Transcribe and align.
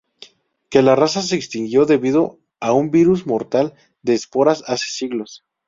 Que 0.71 0.81
la 0.81 0.95
raza 0.95 1.21
se 1.21 1.35
extinguió 1.35 1.85
debido 1.85 2.39
a 2.59 2.73
un 2.73 2.89
virus 2.89 3.27
mortal 3.27 3.75
de 4.01 4.15
esporas 4.15 4.63
hace 4.65 4.87
siglos. 4.89 5.45